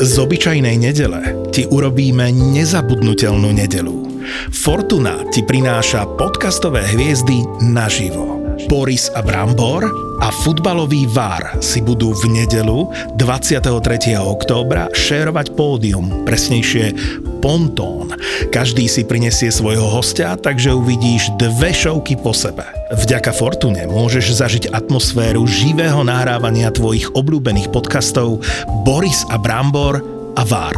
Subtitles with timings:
[0.00, 4.24] Z obyčajnej nedele ti urobíme nezabudnutelnú nedelu.
[4.48, 8.40] Fortuna ti prináša podcastové hviezdy naživo.
[8.64, 9.84] Boris a Brambor
[10.24, 12.88] a futbalový VAR si budú v nedelu
[13.20, 14.16] 23.
[14.16, 16.96] októbra šérovať pódium, presnejšie
[17.40, 18.12] pontón.
[18.52, 22.62] Každý si prinesie svojho hostia, takže uvidíš dve šovky po sebe.
[22.92, 28.44] Vďaka Fortune môžeš zažiť atmosféru živého nahrávania tvojich obľúbených podcastov
[28.84, 30.04] Boris a Brambor
[30.36, 30.76] a VAR.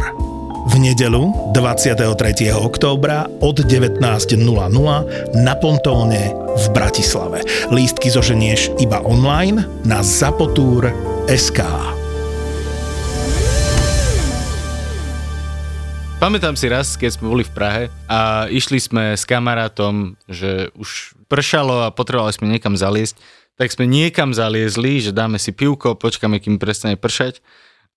[0.63, 2.55] V nedelu 23.
[2.55, 4.39] októbra od 19.00
[5.43, 7.43] na Pontóne v Bratislave.
[7.67, 11.59] Lístky zoženieš iba online na zapotur.sk.
[16.23, 21.19] Pamätám si raz, keď sme boli v Prahe a išli sme s kamarátom, že už
[21.27, 23.19] pršalo a potrebovali sme niekam zaliesť,
[23.59, 27.43] tak sme niekam zaliezli, že dáme si pivko, počkáme, kým prestane pršať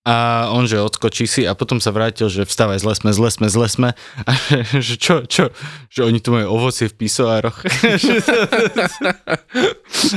[0.07, 3.47] a on, že odskočí si a potom sa vrátil, že vstávaj, zle sme, zle sme,
[3.51, 3.89] zle sme.
[4.23, 4.31] A
[4.87, 5.51] že, čo, čo,
[5.91, 7.59] že oni tu majú ovocie v pisoároch.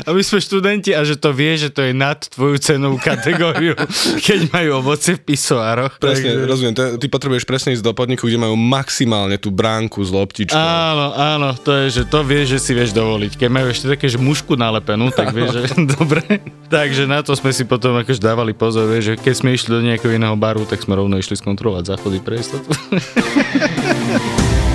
[0.07, 3.75] a my sme študenti a že to vie, že to je nad tvoju cenovú kategóriu,
[4.31, 5.99] keď majú ovocie v pisoároch.
[5.99, 6.47] Presne, Takže...
[6.47, 6.75] rozumiem.
[6.79, 10.55] Ty potrebuješ presne ísť do podniku, kde majú maximálne tú bránku s loptičkou.
[10.55, 13.35] Áno, áno, to je, že to vieš, že si vieš dovoliť.
[13.35, 16.23] Keď majú ešte také, že mušku nalepenú, tak vieš, že dobre.
[16.71, 19.89] Takže na to sme si potom akož dávali pozor, vieš, že keď sme išli do
[19.89, 22.69] nejakého iného baru, tak sme rovno išli skontrolovať záchody pre istotu.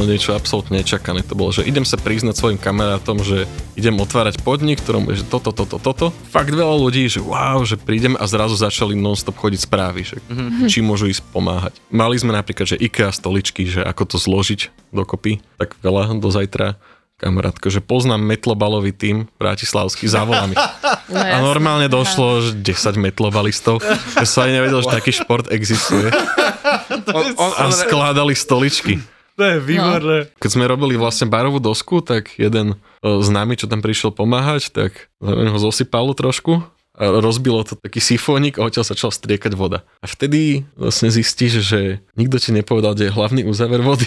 [0.00, 1.20] bolo niečo absolútne nečakané.
[1.28, 3.44] To bolo, že idem sa priznať svojim kamarátom, že
[3.76, 6.08] idem otvárať podnik, ktorom je, že toto, toto, toto.
[6.32, 10.72] Fakt veľa ľudí, že wow, že prídem a zrazu začali non-stop chodiť správy, že mm-hmm.
[10.72, 11.76] či môžu ísť pomáhať.
[11.92, 16.80] Mali sme napríklad, že IKEA stoličky, že ako to zložiť dokopy, tak veľa do zajtra
[17.20, 20.56] kamarátko, že poznám metlobalový tým bratislavský, zavolám
[21.10, 23.82] No, a normálne došlo že 10 metlobalistov.
[24.14, 26.08] Ja som aj nevedel, že taký šport existuje.
[27.10, 29.02] On, on, a skladali stoličky.
[29.40, 30.18] To je výborné.
[30.28, 30.36] No.
[30.36, 35.08] Keď sme robili vlastne barovú dosku, tak jeden z nami, čo tam prišiel pomáhať, tak
[35.24, 36.60] ho zosypalo trošku
[37.00, 39.88] a rozbilo to taký sifónik a odtiaľ začal striekať voda.
[40.04, 44.04] A vtedy vlastne zistíš, že nikto ti nepovedal, kde je hlavný uzáver vody.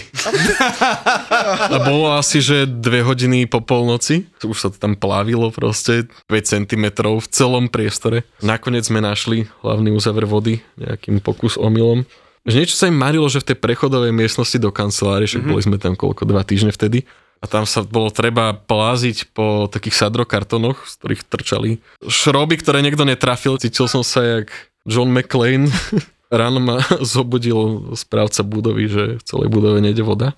[1.74, 6.70] a bolo asi, že dve hodiny po polnoci, už sa to tam plávilo proste 5
[6.70, 6.84] cm
[7.18, 8.22] v celom priestore.
[8.46, 12.06] Nakoniec sme našli hlavný uzáver vody nejakým pokus omylom
[12.44, 15.52] že niečo sa im marilo, že v tej prechodovej miestnosti do kancelárie, však mm-hmm.
[15.52, 17.08] boli sme tam koľko, dva týždne vtedy,
[17.40, 23.04] a tam sa bolo treba pláziť po takých sadrokartonoch, z ktorých trčali šroby, ktoré niekto
[23.04, 23.60] netrafil.
[23.60, 24.48] Cítil som sa jak
[24.88, 25.68] John McClane.
[26.32, 30.32] Ráno ma zobudil správca budovy, že v celej budove nejde voda.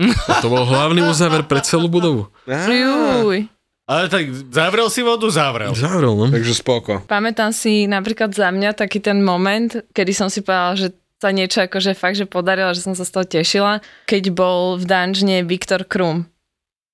[0.00, 2.28] A to bol hlavný uzáver pre celú budovu.
[2.48, 3.48] Juj.
[3.86, 5.72] Ale tak zavrel si vodu, zavrel.
[5.76, 6.26] Zavrel, no.
[6.32, 7.04] Takže spoko.
[7.06, 11.64] Pamätám si napríklad za mňa taký ten moment, kedy som si povedala, že sa niečo
[11.64, 13.72] akože fakt, že podarilo, že som sa z toho tešila,
[14.04, 16.28] keď bol v dungeone Viktor Krum.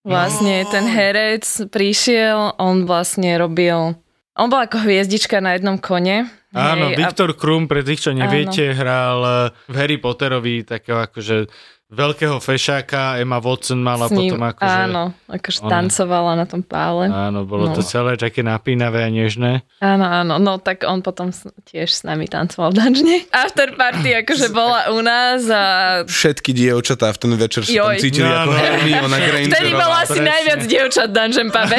[0.02, 0.70] Vlastne no.
[0.70, 3.94] ten herec prišiel, on vlastne robil,
[4.34, 6.26] on bol ako hviezdička na jednom kone.
[6.52, 7.36] Áno, hej, Viktor a...
[7.38, 8.76] Krum, pre tých, čo neviete, áno.
[8.76, 9.18] hral
[9.70, 11.48] v Harry Potterovi takého akože
[11.92, 14.78] veľkého fešáka, Emma Watson mala ním, potom akože...
[14.88, 17.12] Áno, akože ona, tancovala na tom pále.
[17.12, 17.76] Áno, bolo no.
[17.76, 19.60] to celé také napínavé a nežné.
[19.84, 21.28] Áno, áno, no tak on potom
[21.68, 23.16] tiež s nami tancoval v danžne.
[23.28, 25.64] After party akože bola u nás a...
[26.08, 28.58] Všetky dievčatá v ten večer sa tam cítili no, ako no.
[28.58, 29.52] Hermiona Granger.
[29.52, 30.28] Vtedy bola asi presne.
[30.32, 31.78] najviac dievčat v Dungeon Pube.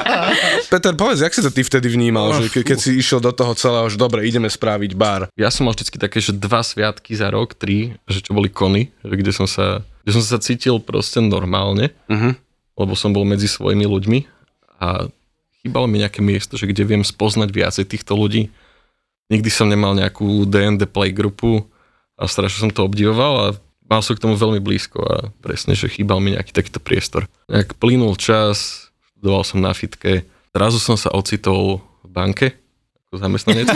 [0.72, 3.58] Peter, povedz, jak si to ty vtedy vnímal, že ke, keď si išiel do toho
[3.58, 5.26] celého, že dobre, ideme spraviť bar.
[5.34, 8.94] Ja som mal vždycky také, že dva sviatky za rok, tri, že čo boli kony,
[9.02, 12.32] že kde som sa, že som sa cítil proste normálne, uh-huh.
[12.76, 14.18] lebo som bol medzi svojimi ľuďmi
[14.80, 15.08] a
[15.60, 18.48] chýbalo mi nejaké miesto, že kde viem spoznať viacej týchto ľudí.
[19.30, 21.68] Nikdy som nemal nejakú D&D playgrupu
[22.16, 23.46] a strašne som to obdivoval a
[23.86, 27.30] mal som k tomu veľmi blízko a presne, že chýbal mi nejaký takýto priestor.
[27.46, 32.46] Nejak plynul čas, študoval som na fitke, zrazu som sa ocitol v banke
[33.10, 33.66] ako zamestnanec.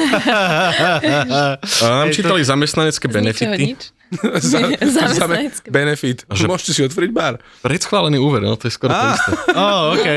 [1.82, 3.74] a nám čítali zamestnanecké benefity.
[4.40, 5.68] za, Zamestnanecké.
[5.70, 6.18] benefit.
[6.30, 7.40] Že môžete si otvoriť bar.
[7.60, 9.30] Predschválený úver, no to je skoro to isté.
[9.60, 10.08] oh, OK.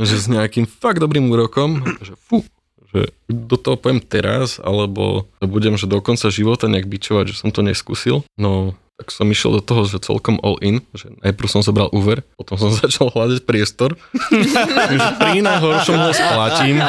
[0.00, 2.42] Že s nejakým fakt dobrým úrokom, že fú,
[2.94, 7.52] že do toho poviem teraz, alebo budem, že do konca života nejak bičovať, že som
[7.52, 8.24] to neskúsil.
[8.40, 12.26] No, tak som išiel do toho, že celkom all in, že najprv som zobral úver,
[12.34, 13.94] potom som začal hľadať priestor,
[14.34, 16.82] že pri najhoršom ho splatím,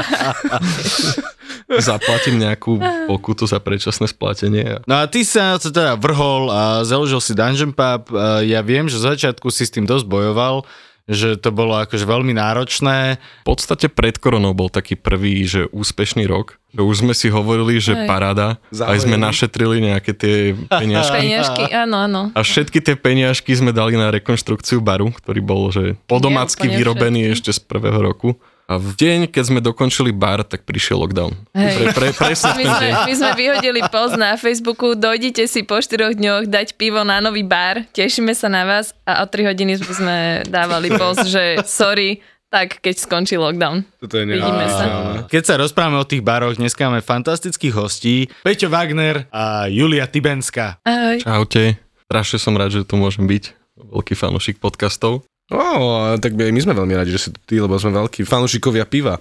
[1.77, 4.81] zaplatím nejakú pokutu za predčasné splatenie.
[4.89, 8.09] No a ty sa teda vrhol a založil si Dungeon Pub.
[8.17, 10.65] A Ja viem, že z začiatku si s tým dosť bojoval,
[11.09, 13.17] že to bolo akože veľmi náročné.
[13.43, 17.81] V podstate pred koronou bol taký prvý, že úspešný rok, že už sme si hovorili,
[17.81, 18.05] že Hej.
[18.05, 19.01] paráda, aj Zahojený.
[19.01, 21.17] sme našetrili nejaké tie peniažky.
[21.25, 22.21] Peniažky, áno, áno.
[22.37, 27.35] A všetky tie peniažky sme dali na rekonštrukciu baru, ktorý bol že podomácky vyrobený všetky.
[27.41, 28.37] ešte z prvého roku.
[28.69, 31.33] A v deň, keď sme dokončili bar, tak prišiel lockdown.
[31.57, 31.89] Hej.
[31.89, 36.13] Pre, pre, presne My sme, my sme vyhodili post na Facebooku, dojdite si po 4
[36.13, 40.45] dňoch dať pivo na nový bar, tešíme sa na vás a o 3 hodiny sme
[40.45, 42.21] dávali post, že sorry,
[42.53, 43.89] tak keď skončí lockdown.
[44.05, 44.85] Toto je Vidíme sa.
[45.25, 48.29] Keď sa rozprávame o tých baroch, dneska máme fantastických hostí.
[48.45, 50.77] Peťo Wagner a Julia Tibenská.
[50.85, 51.25] Ahoj.
[51.25, 51.77] Čaute.
[52.05, 53.53] Strašne som rád, že tu môžem byť.
[53.97, 55.28] Veľký fanúšik podcastov.
[55.49, 58.85] Ó, tak by my sme veľmi radi, že si tu ty, lebo sme veľkí fanúšikovia
[58.85, 59.17] piva.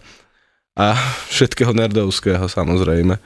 [0.78, 0.94] A
[1.32, 3.16] všetkého nerdovského samozrejme.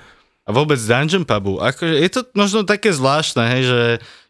[0.43, 1.62] A vôbec Dungeon Pubu.
[1.62, 3.81] Akože je to možno také zvláštne, hej, že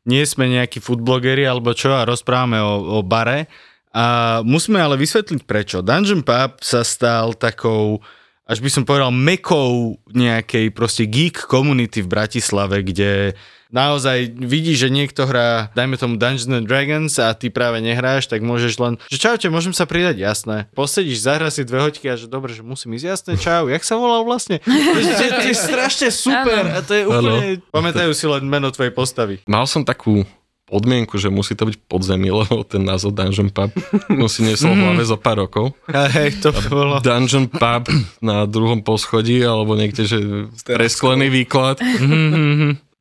[0.05, 3.49] nie sme nejakí foodblogeri alebo čo a rozprávame o, o bare.
[3.93, 5.85] A musíme ale vysvetliť prečo.
[5.85, 8.01] Dungeon Pub sa stal takou,
[8.49, 13.37] až by som povedal, mekou nejakej proste geek community v Bratislave, kde
[13.73, 18.45] naozaj vidíš, že niekto hrá, dajme tomu Dungeons and Dragons a ty práve nehráš, tak
[18.45, 20.71] môžeš len, že čaute, môžem sa pridať, jasné.
[20.77, 23.97] Posedíš, zahra si dve hoďky a že dobre, že musím ísť, jasné, čau, jak sa
[23.97, 24.61] volal vlastne?
[24.63, 28.93] To je, to je strašne super a to je úplne, pamätajú si len meno tvojej
[28.93, 29.41] postavy.
[29.49, 30.23] Mal som takú
[30.73, 33.69] podmienku, že musí to byť podzemí, lebo ten názov Dungeon Pub
[34.09, 35.77] som si niesol v hlave zo pár rokov.
[35.93, 36.97] Hej, to bolo...
[37.05, 37.85] Dungeon Pub
[38.25, 41.77] na druhom poschodí, alebo niekde, že presklený výklad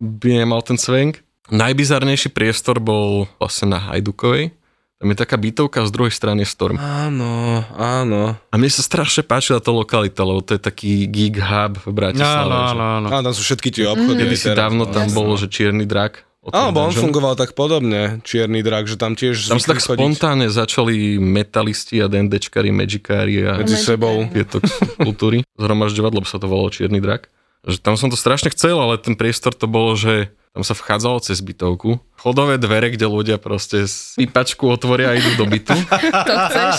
[0.02, 1.22] by nemal ten svenk.
[1.54, 4.58] Najbizarnejší priestor bol vlastne na Hajdukovej.
[5.02, 6.78] Tam je taká bytovka, z druhej strany je Storm.
[6.78, 8.38] Áno, áno.
[8.38, 12.54] A mne sa strašne páčila tá lokalita, lebo to je taký geek hub v Bratislave.
[12.54, 13.08] Áno, áno, áno.
[13.10, 14.30] Áno, tam sú všetky tie obchody.
[14.30, 15.18] Kedy si dávno tam Jasné.
[15.18, 16.22] bolo, že čierny drak.
[16.54, 20.02] Áno, bo on fungoval tak podobne, čierny drak, že tam tiež Tam sa tak chodiť
[20.02, 24.26] spontánne začali metalisti a D&Dčkari, Magikári a medzi sebou.
[24.30, 24.58] tieto
[24.98, 27.30] kultúry zhromažďovať, lebo sa to volalo Čierny drak.
[27.62, 31.24] Že tam som to strašne chcel, ale ten priestor to bolo, že tam sa vchádzalo
[31.24, 32.04] cez bytovku.
[32.20, 35.72] Chodové dvere, kde ľudia proste sypačku otvoria a idú do bytu.
[36.28, 36.76] To chceš?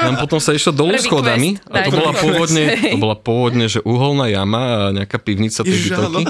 [0.00, 1.68] Tam potom sa išlo dolu Prvý schodami quest.
[1.68, 5.92] a to bola, pôvodne, to bola pôvodne, že uholná jama a nejaká pivnica tej Ježiš,
[5.92, 6.24] bytovky.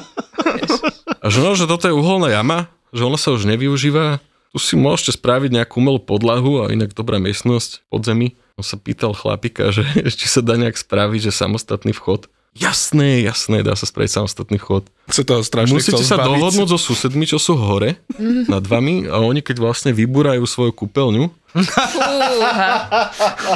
[1.22, 4.18] A že no, že toto je uholná jama, že ona sa už nevyužíva.
[4.54, 8.34] Tu si môžete spraviť nejakú umelú podlahu a inak dobrá miestnosť pod zemi.
[8.58, 9.86] On sa pýtal chlapika, že
[10.18, 12.26] či sa dá nejak spraviť, že samostatný vchod.
[12.54, 14.86] Jasné, jasné, dá sa spraviť samostatný vchod.
[15.10, 16.26] Sa toho strašne Musíte sa zbaviť.
[16.38, 17.98] dohodnúť so susedmi, čo sú hore
[18.46, 21.34] nad vami a oni keď vlastne vybúrajú svoju kúpeľňu,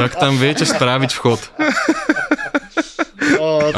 [0.02, 1.40] tak tam viete spraviť vchod.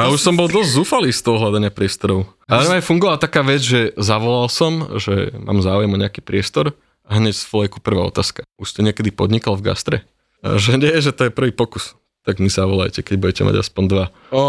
[0.00, 2.24] A už som bol dosť zúfalý z toho hľadania priestorov.
[2.48, 6.72] Ale aj fungovala taká vec, že zavolal som, že mám záujem o nejaký priestor
[7.04, 8.46] a hneď z fleku prvá otázka.
[8.56, 9.96] Už ste niekedy podnikal v gastre?
[10.40, 11.92] Že nie, že to je prvý pokus.
[12.20, 14.06] Tak mi zavolajte, keď budete mať aspoň dva.
[14.28, 14.42] Ó,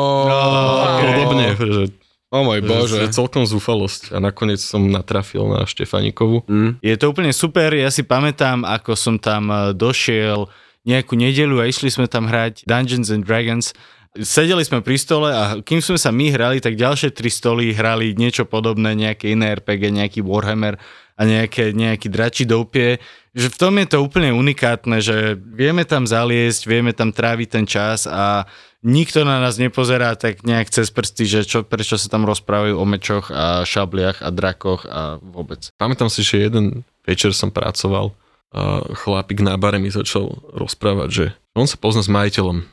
[1.00, 1.83] Podobne, že,
[2.31, 2.97] O môj že, bože.
[3.03, 4.15] že celkom zúfalosť.
[4.15, 6.47] A nakoniec som natrafil na Štefanikovú.
[6.47, 6.79] Mm.
[6.79, 10.47] Je to úplne super, ja si pamätám, ako som tam eh, došiel
[10.81, 13.75] nejakú nedelu a išli sme tam hrať Dungeons and Dragons.
[14.12, 18.12] Sedeli sme pri stole a kým sme sa my hrali, tak ďalšie tri stoly hrali
[18.12, 20.75] niečo podobné, nejaké iné RPG, nejaký Warhammer
[21.21, 22.97] a nejaké, nejaký dračí doupie.
[23.37, 27.66] Že v tom je to úplne unikátne, že vieme tam zaliesť, vieme tam tráviť ten
[27.69, 28.49] čas a
[28.81, 32.85] nikto na nás nepozerá tak nejak cez prsty, že čo, prečo sa tam rozprávajú o
[32.90, 35.69] mečoch a šabliach a drakoch a vôbec.
[35.78, 38.18] Pamätám si, že jeden večer som pracoval
[38.51, 41.25] a chlapík na bare mi začal rozprávať, že
[41.56, 42.68] on sa pozná s majiteľom.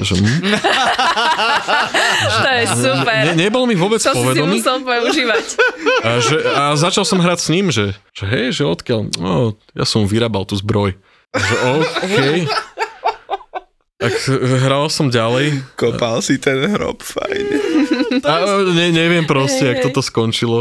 [0.00, 0.56] Že, hm?
[2.44, 3.20] To je super.
[3.28, 4.56] ne, nebol mi vôbec To si si povedomý.
[4.56, 5.44] musel používať.
[6.06, 9.12] A, že, a začal som hrať s ním, že, že hej, že odkiaľ?
[9.20, 10.96] No, ja som vyrábal tú zbroj.
[11.36, 12.16] Že OK.
[14.00, 14.16] Tak
[14.64, 15.60] hral som ďalej.
[15.76, 17.52] Kopal si ten hrob, fajne.
[18.24, 19.84] A ne, neviem proste, Hej, jak hej.
[19.92, 20.58] toto skončilo.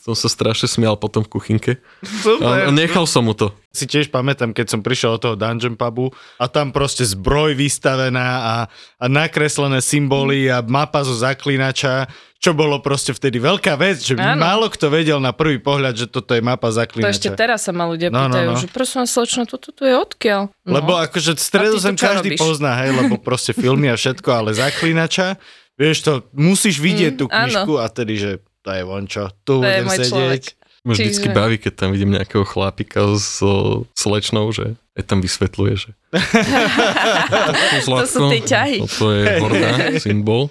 [0.00, 1.72] Som sa strašne smial potom v kuchynke.
[2.00, 2.40] Super.
[2.40, 3.52] A nechal som mu to.
[3.70, 8.28] Si tiež pamätám, keď som prišiel od toho Dungeon Pubu a tam proste zbroj vystavená
[8.40, 8.54] a,
[8.98, 14.36] a nakreslené symboly a mapa zo zaklinača, čo bolo proste vtedy veľká vec, že Áno.
[14.36, 17.12] málo kto vedel na prvý pohľad, že toto je mapa To zaklinača.
[17.12, 18.58] ešte teraz sa ma ľudia No, no, pýtajú, no.
[18.58, 20.50] že prosím slečno, toto tu je odkiaľ?
[20.60, 20.72] No.
[20.74, 22.40] Lebo akože stredozem každý robíš?
[22.40, 25.38] pozná, hej, lebo proste filmy a všetko, ale zaklinača,
[25.74, 27.34] vieš to, musíš vidieť Mm, tú áno.
[27.46, 30.10] knižku a tedy, že to je vončo, tu To budem sedieť.
[30.10, 30.42] človek.
[30.80, 35.20] Ma vždycky Čiže- baví, keď tam vidím nejakého chlapika s so slečnou, že aj tam
[35.20, 35.90] vysvetľuje, že...
[37.84, 38.78] To sú tie ťahy.
[38.80, 40.48] Toto je horná symbol.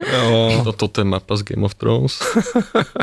[0.00, 0.64] Jo.
[0.72, 2.24] Toto je mapa z Game of Thrones.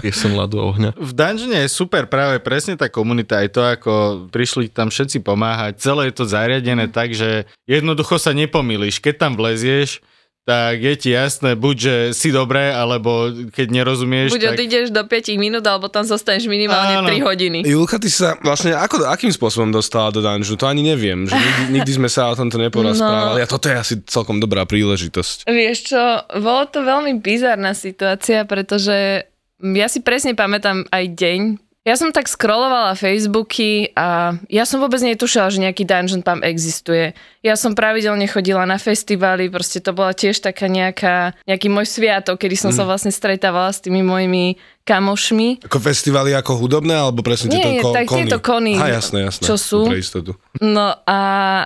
[0.02, 0.98] Piesen ľadu ohňa.
[0.98, 3.94] V Dungeone je super práve presne tá komunita, aj to, ako
[4.34, 5.78] prišli tam všetci pomáhať.
[5.78, 8.98] Celé je to zariadené tak, že jednoducho sa nepomýliš.
[8.98, 10.02] Keď tam vlezieš,
[10.48, 14.56] tak je ti jasné, buď, že si dobré, alebo keď nerozumieš, Buď tak...
[14.56, 17.12] odídeš do 5 minút, alebo tam zostaneš minimálne Áno.
[17.12, 17.58] 3 hodiny.
[17.68, 20.56] Julka, ty sa vlastne ako, akým spôsobom dostala do dungeonu?
[20.56, 23.44] To ani neviem, že nikdy, nikdy sme sa o tomto neporozprávali.
[23.44, 23.46] No.
[23.46, 25.52] A toto je asi celkom dobrá príležitosť.
[25.52, 26.02] Vieš čo,
[26.40, 29.28] bolo to veľmi bizarná situácia, pretože
[29.60, 31.42] ja si presne pamätám aj deň.
[31.88, 37.16] Ja som tak scrollovala Facebooky a ja som vôbec netušila, že nejaký Dungeon Pump existuje.
[37.40, 42.44] Ja som pravidelne chodila na festivály, proste to bola tiež taká nejaká, nejaký môj sviatok,
[42.44, 45.64] kedy som sa vlastne stretávala s tými mojimi kamošmi.
[45.64, 48.20] Ako festivaly ako hudobné, alebo presne Nie, tieto ko- tak kony?
[48.20, 49.44] tieto kony, Aha, jasné, jasné.
[49.48, 49.88] čo sú.
[49.88, 50.36] Pre istotu.
[50.60, 51.20] No a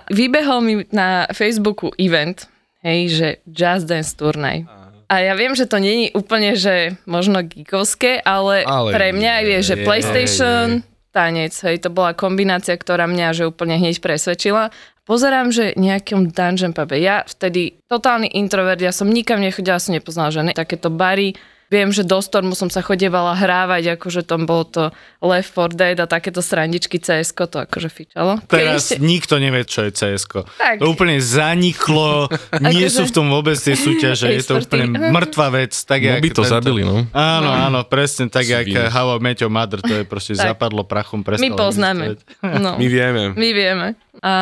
[0.06, 2.46] vybehol mi na Facebooku event,
[2.86, 4.70] hej, že Just Dance turnaj.
[4.70, 4.81] A
[5.20, 9.74] ja viem, že to není úplne, že možno geekovské, ale, Ale pre mňa je, že
[9.76, 10.66] je, PlayStation,
[11.12, 14.72] tanec, hej, to bola kombinácia, ktorá mňa že úplne hneď presvedčila.
[15.02, 16.96] Pozerám, že nejakom dungeon pube.
[17.02, 21.34] Ja vtedy totálny introvert, ja som nikam nechodila, som nepoznala žiadne takéto bary.
[21.72, 24.82] Viem, že do Stormu som sa chodievala hrávať, akože tam bolo to
[25.24, 28.44] Left 4 Dead a takéto srandičky cs to akože fičalo.
[28.44, 30.76] Keď Teraz ešte- nikto nevie, čo je cs Tak.
[30.78, 32.28] To úplne zaniklo,
[32.68, 35.72] nie Akože- sú v tom vôbec tie súťaže, je to úplne mŕtva vec.
[35.72, 37.08] Tak jak Moby to tento- zabili, no.
[37.10, 38.68] Áno, áno, presne tak, jak.
[38.92, 40.52] How I Met Your Mother, to je proste Tak.
[40.52, 42.20] zapadlo prachom, My poznáme.
[42.44, 42.76] No.
[42.76, 43.32] My vieme.
[43.32, 43.86] My vieme.
[44.20, 44.32] A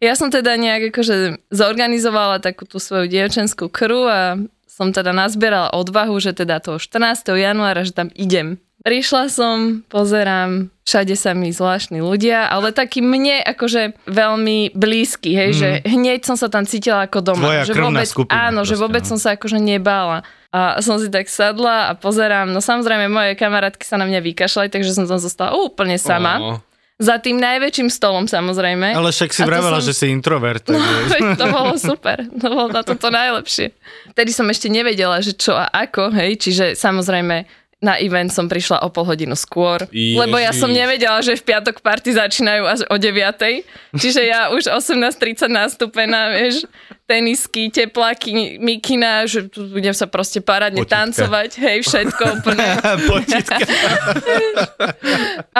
[0.00, 4.40] ja som teda nejak akože zorganizovala takú tú svoju dievčenskú krú a
[4.72, 7.28] som teda nazbierala odvahu, že teda toho 14.
[7.28, 8.56] januára, že tam idem.
[8.82, 15.50] Prišla som, pozerám, všade sa mi zvláštni ľudia, ale taký mne akože veľmi blízky, hej,
[15.54, 15.58] mm.
[15.60, 17.46] že hneď som sa tam cítila ako doma.
[17.46, 19.08] Tvoja že vôbec, skupina Áno, že proste, vôbec no.
[19.14, 20.26] som sa akože nebála.
[20.50, 24.68] A som si tak sadla a pozerám, no samozrejme moje kamarátky sa na mňa vykašľali,
[24.72, 26.42] takže som tam zostala úplne sama.
[26.42, 26.71] Ó.
[27.02, 28.94] Za tým najväčším stolom samozrejme.
[28.94, 30.62] Ale však si vravela, som- že si introvert.
[30.70, 30.78] No,
[31.40, 32.22] to bolo super.
[32.38, 33.74] To bolo na toto najlepšie.
[34.14, 38.86] Vtedy som ešte nevedela, že čo a ako, hej, čiže samozrejme na event som prišla
[38.86, 40.14] o pol hodinu skôr, Ježiš.
[40.14, 43.98] lebo ja som nevedela, že v piatok party začínajú až o 9.
[43.98, 46.62] Čiže ja už 18.30 nastúpená, vieš,
[47.10, 50.96] tenisky, tepláky, mikina, že tu budem sa proste parádne Potitka.
[51.10, 52.66] tancovať, hej, všetko úplne.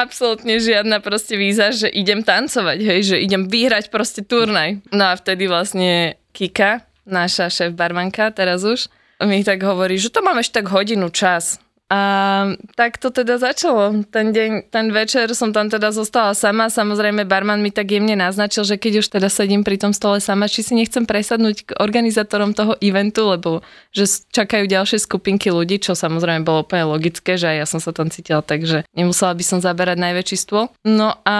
[0.06, 4.78] Absolútne žiadna proste víza, že idem tancovať, hej, že idem vyhrať proste turnaj.
[4.94, 8.86] No a vtedy vlastne Kika, naša šéf barmanka, teraz už,
[9.22, 11.61] mi tak hovorí, že to mám ešte tak hodinu čas.
[11.92, 12.00] A
[12.72, 14.00] tak to teda začalo.
[14.08, 16.72] Ten deň, ten večer som tam teda zostala sama.
[16.72, 20.48] Samozrejme, barman mi tak jemne naznačil, že keď už teda sedím pri tom stole sama,
[20.48, 23.60] či si nechcem presadnúť k organizátorom toho eventu, lebo
[23.92, 27.92] že čakajú ďalšie skupinky ľudí, čo samozrejme bolo úplne logické, že aj ja som sa
[27.92, 30.72] tam cítila tak, že nemusela by som zaberať najväčší stôl.
[30.88, 31.36] No a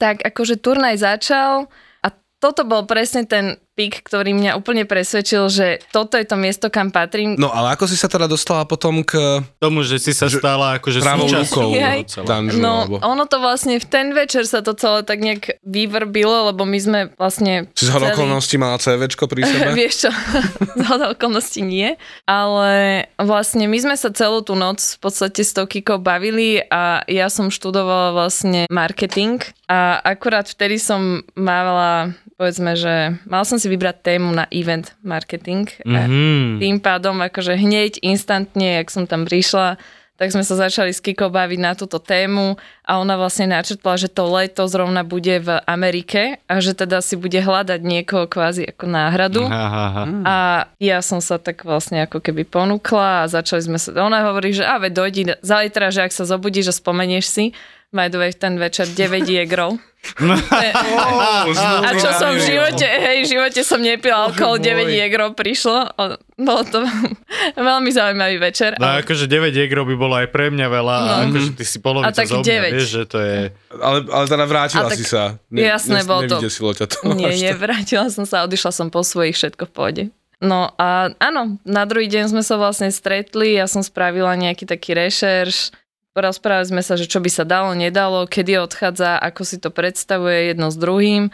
[0.00, 1.68] tak akože turnaj začal
[2.00, 2.08] a
[2.40, 6.92] toto bol presne ten pik, ktorý mňa úplne presvedčil, že toto je to miesto, kam
[6.92, 7.40] patrím.
[7.40, 11.00] No ale ako si sa teda dostala potom k Tomu, že si sa stala akože
[11.00, 12.60] pravou súčasťou rukou dungeonu?
[12.60, 12.96] No, alebo...
[13.00, 17.00] ono to vlastne v ten večer sa to celé tak nejak vyvrbilo, lebo my sme
[17.16, 17.72] vlastne...
[17.72, 19.72] Si z hodou okolností mala CVčko pri sebe?
[19.72, 20.10] Vieš čo,
[20.80, 21.96] z hodou okolností nie,
[22.28, 27.00] ale vlastne my sme sa celú tú noc v podstate s tou Kikou bavili a
[27.08, 33.69] ja som študovala vlastne marketing a akurát vtedy som mávala, povedzme, že mal som si
[33.70, 35.70] vybrať tému na event marketing.
[35.86, 36.58] A Mhm.
[36.58, 39.78] tým pádom akože hneď instantne, jak som tam prišla,
[40.20, 44.12] tak sme sa začali s Kikou baviť na túto tému a ona vlastne načrtla, že
[44.12, 48.84] to leto zrovna bude v Amerike a že teda si bude hľadať niekoho kvázi ako
[48.84, 49.48] náhradu.
[49.48, 50.02] Aha, aha.
[50.28, 50.36] A
[50.76, 54.68] ja som sa tak vlastne ako keby ponúkla a začali sme sa, ona hovorí, že
[54.68, 57.44] a veď dojdi zajtra, že ak sa zobudíš a spomenieš si,
[57.88, 57.96] v
[58.36, 59.80] ten večer 9 jegrov.
[60.20, 65.92] A čo som v živote, hej, v živote som nepil alkohol, 9 jegrov prišlo.
[65.92, 66.02] O,
[66.36, 66.80] Bolo to
[67.60, 68.76] veľmi zaujímavý večer.
[68.76, 71.28] No ale- akože 9 egrov by bolo aj pre mňa veľa a No.
[71.30, 72.72] akože ty si polovica A tak zo mňa, 9.
[72.72, 73.38] vieš, že to je...
[73.72, 75.36] Ale, ale teda vrátila A tak- si sa.
[75.48, 76.36] jasné, bolo to.
[76.40, 76.98] Ťa to.
[77.12, 77.60] Nie, až nie, tak.
[77.60, 80.02] vrátila som sa, odišla som po svojich, všetko v pohode.
[80.40, 84.96] No a áno, na druhý deň sme sa vlastne stretli, ja som spravila nejaký taký
[84.96, 85.68] rešerš,
[86.14, 90.50] rozprávali sme sa, že čo by sa dalo, nedalo, kedy odchádza, ako si to predstavuje
[90.50, 91.30] jedno s druhým.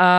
[0.00, 0.10] A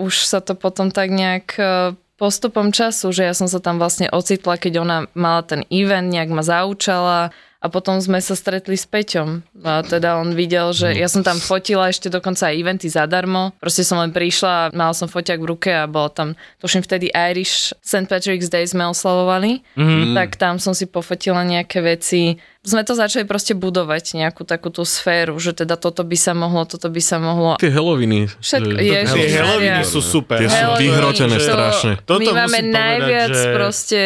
[0.00, 4.08] už sa to potom tak nejak e, postupom času, že ja som sa tam vlastne
[4.08, 7.36] ocitla, keď ona mala ten event, nejak ma zaučala
[7.66, 9.42] a potom sme sa stretli s Peťom.
[9.66, 13.50] A teda on videl, že ja som tam fotila ešte dokonca aj eventy zadarmo.
[13.58, 16.28] Proste som len prišla, mala som foťak v ruke a bolo tam,
[16.62, 18.06] tuším vtedy Irish St.
[18.06, 19.66] Patrick's Day sme oslavovali.
[19.74, 20.14] Mhm.
[20.14, 22.38] Tak tam som si pofotila nejaké veci.
[22.62, 26.66] Sme to začali proste budovať, nejakú takú tú sféru, že teda toto by sa mohlo,
[26.66, 27.54] toto by sa mohlo.
[27.62, 28.26] Tie Halloweeny.
[28.42, 29.38] Všetko, Ježiš, Tie.
[29.38, 30.38] Halloweeny sú super.
[30.42, 31.92] Tie sú vyhrotené strašne.
[32.02, 34.00] Toto My máme najviac že- proste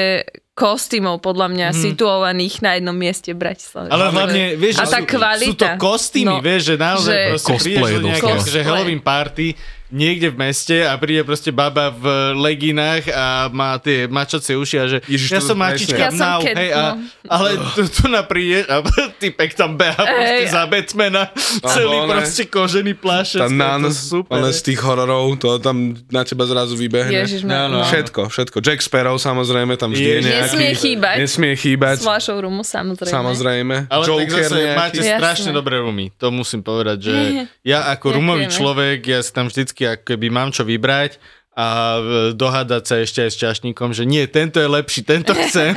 [0.61, 1.79] kostýmov podľa mňa Mhm.
[1.81, 3.89] situovaných na jednom mieste v Bratislave.
[3.89, 5.47] Ale hlavne, vieš, A že tá sú, kvalita.
[5.47, 8.53] sú to kostýmy, No, vieš, že naozaj že- proste prídeš Cosplay do nejakého doslova.
[8.53, 9.49] že Halloween party
[9.91, 12.05] niekde v meste a príde proste baba v
[12.35, 16.41] leginách a má tie mačacie uši a že Ježiš, ja som mačička Ja som now,
[16.41, 17.05] cat, hej, a, no.
[17.27, 18.81] ale tu, tu na prídeš a
[19.23, 21.23] typek tam beha proste za Batmana,
[21.67, 24.31] celý one- proste kožený plášť, Tá nan, super.
[24.33, 27.13] ale z tých hororov, to tam na teba zrazu vybehne.
[27.13, 27.83] Ježiš, No, no.
[27.83, 28.57] Všetko, všetko.
[28.61, 30.45] Jack Sparrow samozrejme, tam vždy je nejaký.
[30.47, 31.17] Nesmie chýbať.
[31.19, 31.97] Nesmie chýbať.
[31.99, 33.11] S fľašou rumu, samozrejme.
[33.11, 33.77] Samozrejme.
[33.87, 34.77] Ale tak Joker zase nejaký.
[34.77, 37.15] máte strašne dobré rumy, to musím povedať, že
[37.71, 41.21] ja ako rumový človek, ja si tam vždycky ako keby mám čo vybrať
[41.57, 41.67] a
[41.99, 42.01] e,
[42.33, 45.75] dohádať sa ešte aj s čašníkom, že nie, tento je lepší, tento chcem.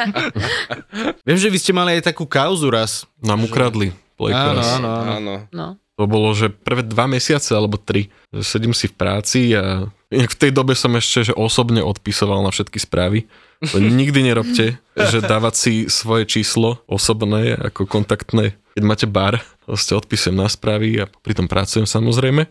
[1.28, 3.10] Viem, že vy ste mali aj takú kauzu raz.
[3.20, 5.10] Nám ukradli Play Áno, áno, áno.
[5.10, 5.36] Áno.
[5.50, 5.68] No.
[5.94, 8.10] To bolo, že prvé dva mesiace alebo tri.
[8.34, 12.42] Že sedím si v práci a inak v tej dobe som ešte že osobne odpisoval
[12.42, 13.30] na všetky správy.
[13.70, 18.58] To nikdy nerobte, že dávať si svoje číslo osobné ako kontaktné.
[18.74, 22.50] Keď máte bar, proste odpisujem na správy a pri tom pracujem samozrejme.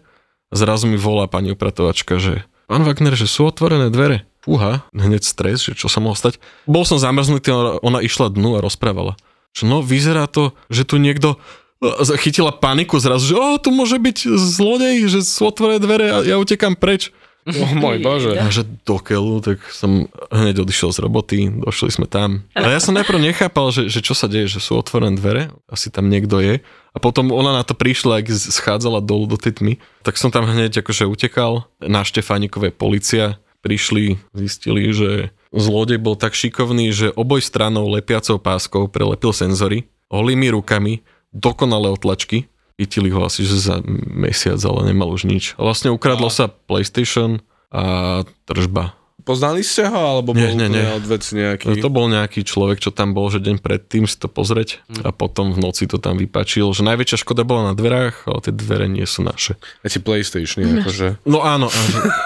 [0.52, 4.28] Zrazu mi volá pani upratovačka, že pán Wagner, že sú otvorené dvere.
[4.42, 6.36] Fúha, hneď stres, že čo sa mohlo stať.
[6.66, 9.14] Bol som zamrznutý, ona- ona išla dnu a rozprávala.
[9.54, 11.38] Že no, vyzerá to, že tu niekto
[11.78, 16.16] e, chytila paniku zrazu, že o, tu môže byť zlodej, že sú otvorené dvere a
[16.26, 17.14] ja utekám preč.
[17.62, 18.38] Oh môj bože.
[18.38, 22.46] A že do keľu, tak som hneď odišiel z roboty, došli sme tam.
[22.54, 25.90] A ja som najprv nechápal, že, že čo sa deje, že sú otvorené dvere, asi
[25.90, 26.62] tam niekto je.
[26.92, 29.74] A potom ona na to prišla, ak schádzala dolu do tej tmy,
[30.06, 31.66] tak som tam hneď akože utekal.
[31.82, 38.86] Na Štefánikové policia prišli, zistili, že zlodej bol tak šikovný, že oboj stranou lepiacou páskou
[38.86, 41.00] prelepil senzory, holými rukami,
[41.32, 42.51] dokonalé otlačky,
[42.82, 43.78] chytili ho asi že za
[44.10, 45.54] mesiac, ale nemal už nič.
[45.54, 47.38] A vlastne ukradlo sa PlayStation
[47.70, 48.98] a tržba.
[49.22, 50.82] Poznali ste ho, alebo Nie, bol nie, nie.
[50.98, 51.78] odvec nejaký?
[51.78, 55.54] To bol nejaký človek, čo tam bol, že deň predtým si to pozrieť a potom
[55.54, 59.06] v noci to tam vypačil, že najväčšia škoda bola na dverách, ale tie dvere nie
[59.06, 59.54] sú naše.
[59.86, 61.22] A ti PlayStation, akože.
[61.32, 61.80] No áno, a,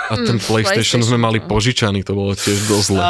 [0.09, 1.46] a ten PlayStation sme PlayStation, mali no.
[1.46, 3.02] požičaný, to bolo tiež dosť zle.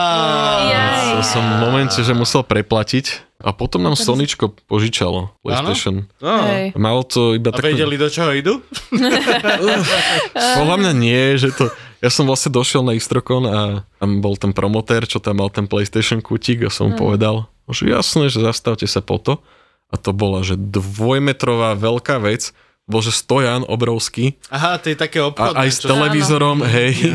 [1.14, 6.08] To som v momente, že musel preplatiť a potom nám Soničko požičalo PlayStation.
[6.24, 6.72] No, Hej.
[6.74, 7.68] Malo to iba A takú...
[7.68, 8.64] vedeli, do čoho idú?
[10.60, 11.68] Podľa mňa nie, že to...
[12.04, 13.58] Ja som vlastne došiel na Istrokon a
[13.98, 17.88] tam bol ten promotér, čo tam mal ten PlayStation kutík a som mu povedal, že
[17.88, 19.40] jasné, že zastavte sa po to.
[19.88, 22.52] A to bola, že dvojmetrová veľká vec,
[22.86, 25.58] bol, že stojan obrovský Aha, to je také a obchodné.
[25.58, 27.14] aj s televízorom, hej,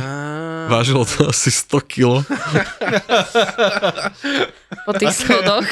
[0.67, 2.21] vážilo to asi 100 kilo.
[4.81, 5.67] Po tých schodoch.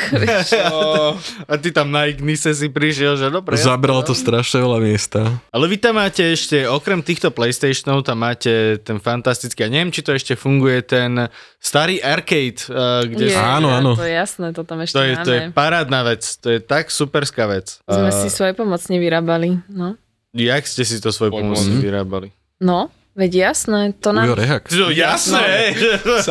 [1.50, 3.56] A ty tam na Ignise si prišiel, že dobre.
[3.56, 5.20] ja- Zabralo to strašne veľa miesta.
[5.50, 10.02] Ale vy tam máte ešte, okrem týchto PlayStationov, tam máte ten fantastický, a neviem, či
[10.02, 12.76] to ešte funguje, ten starý arcade, eh,
[13.08, 13.94] kde Je, sú, Áno, áno.
[13.94, 15.26] To je jasné, to tam ešte to, je, máme.
[15.26, 17.80] to je parádna vec, to je tak superská vec.
[17.84, 19.58] Sme Eh, si svoje pomocne vyrábali.
[19.68, 19.96] No.
[20.32, 21.42] Jak ste si to svoj Pomôcť.
[21.42, 22.28] pomocne vyrábali?
[22.60, 24.40] no, veď jasné, to Ujo, nám...
[24.40, 24.64] rehak.
[24.72, 25.76] No, jasné!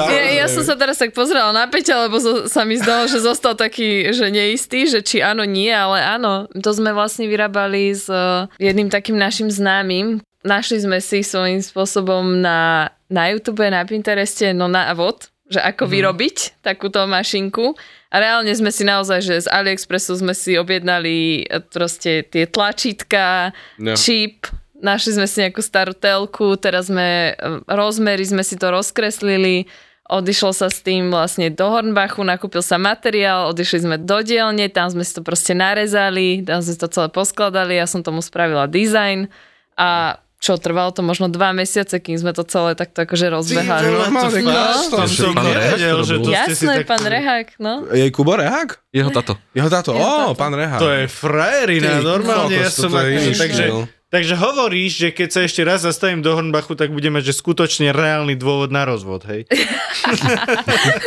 [0.08, 3.20] Ja, ja som sa teraz tak pozrela na Peťa, lebo zo, sa mi zdalo, že
[3.20, 6.48] zostal taký, že neistý, že či áno, nie, ale áno.
[6.56, 10.24] To sme vlastne vyrábali s eh, jedným takým našim známym.
[10.40, 16.62] Našli sme si svojím spôsobom na, na YouTube, na Pintereste, no návod, že ako vyrobiť
[16.62, 17.76] takúto mašinku.
[18.08, 23.52] A reálne sme si naozaj, že z AliExpressu sme si objednali eh, proste tie tlačítka,
[23.76, 23.92] No.
[23.92, 24.48] čip,
[24.82, 29.66] našli sme si nejakú starú telku, teraz sme, eh, rozmery sme si to rozkreslili,
[30.08, 34.88] odišlo sa s tým vlastne do Hornbachu, nakúpil sa materiál, odišli sme do dielne, tam
[34.88, 39.28] sme si to proste narezali, tam sme to celé poskladali, ja som tomu spravila design
[39.76, 43.90] a čo trvalo to možno dva mesiace, kým sme to celé takto akože rozbehali.
[43.90, 44.62] vole, normálne, No.
[44.94, 46.86] To som Pán Rehák nevedel, že to ste si Jasné, tak...
[46.86, 47.72] pán Rehák, no.
[47.90, 48.70] Jej Kubo Rehák?
[48.94, 49.34] Jeho táto.
[49.50, 49.90] Jeho ó, táto.
[50.38, 50.78] pán Rehák.
[50.78, 53.64] To je frajerina, Ty normálne ja som je akože, takže.
[54.08, 57.92] Takže hovoríš, že keď sa ešte raz zastavím do Hornbachu, tak budeme mať že skutočne
[57.92, 59.44] reálny dôvod na rozvod, hej?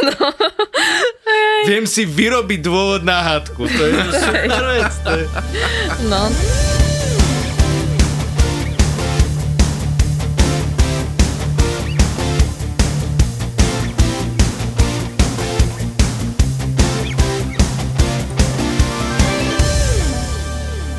[0.01, 0.27] No.
[1.69, 4.93] Viem si vyrobiť dôvod na hádku, to je super vec.
[5.05, 5.25] To je...
[6.09, 6.21] no.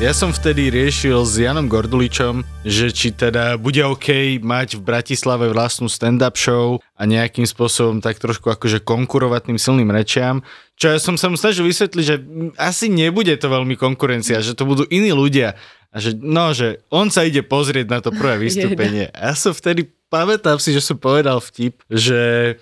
[0.03, 5.47] Ja som vtedy riešil s Janom Gorduličom, že či teda bude OK mať v Bratislave
[5.47, 10.43] vlastnú stand-up show a nejakým spôsobom tak trošku akože konkurovať tým silným rečiam.
[10.75, 12.19] Čo ja som sa mu snažil vysvetliť, že
[12.59, 15.55] asi nebude to veľmi konkurencia, že to budú iní ľudia.
[15.95, 19.07] A že no, že on sa ide pozrieť na to prvé vystúpenie.
[19.15, 22.59] A ja som vtedy, pamätám si, že som povedal vtip, že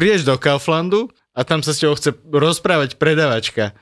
[0.00, 3.76] prídeš do Kauflandu a tam sa s tebou chce rozprávať predavačka.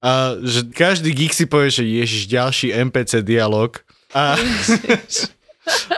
[0.00, 3.76] A že každý geek si povie, že ježiš, ďalší NPC dialog.
[4.16, 4.34] A,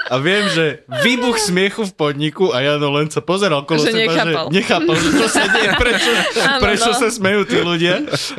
[0.04, 0.64] a viem, že
[1.00, 4.44] výbuch smiechu v podniku a Jano len sa pozeral kolo Že seba, nechápal.
[4.44, 6.98] že nechápal, že čo sa deje, prečo, Áno, prečo no.
[6.98, 7.94] sa smejú tí ľudia.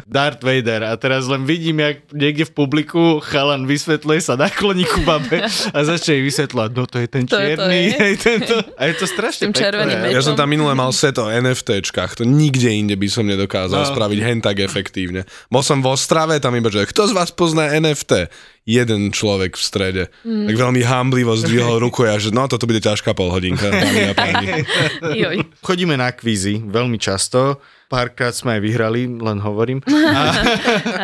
[0.05, 0.83] Darth Vader.
[0.83, 5.79] A teraz len vidím, jak niekde v publiku chalan vysvetľuje sa nakloní ku babe a
[5.81, 7.79] začne jej vysvetľovať, no to je ten To je to, čierny.
[7.81, 8.07] je.
[8.17, 8.55] tento.
[8.73, 10.11] A je to strašne pekné.
[10.11, 13.89] Ja som tam minule mal set o NFTčkách, to nikde inde by som nedokázal No.
[13.89, 15.23] spraviť hen tak efektívne.
[15.47, 18.27] Bol som vo Strave, tam iba, že kto z vás pozná NFT?
[18.63, 20.03] Jeden človek v strede.
[20.23, 20.47] Hmm.
[20.47, 24.47] Tak veľmi hamblivo zdvihol ruku a že no toto bude ťažká polhodinka, dámy a páni.
[25.67, 27.59] Chodíme na kvízy veľmi často.
[27.91, 29.83] Párkrát sme aj vyhrali, len hovorím.
[29.91, 30.21] A,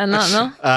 [0.08, 0.42] Áno, no.
[0.64, 0.74] a